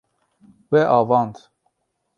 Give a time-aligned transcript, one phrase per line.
[0.71, 1.35] We avand.